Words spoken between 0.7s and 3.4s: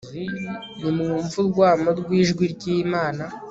nimwumve urwamo rw'ijwi ry'imana